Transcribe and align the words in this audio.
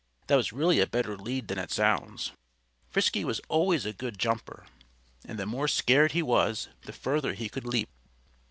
That 0.25 0.35
was 0.37 0.51
really 0.51 0.79
a 0.79 0.87
better 0.87 1.15
lead 1.15 1.47
than 1.47 1.59
it 1.59 1.69
sounds. 1.69 2.31
Frisky 2.89 3.23
was 3.23 3.39
always 3.49 3.85
a 3.85 3.93
good 3.93 4.17
jumper. 4.17 4.65
And 5.25 5.37
the 5.37 5.45
more 5.45 5.67
scared 5.67 6.13
he 6.13 6.23
was, 6.23 6.69
the 6.85 6.91
further 6.91 7.33
he 7.35 7.49
could 7.49 7.65
leap. 7.67 7.89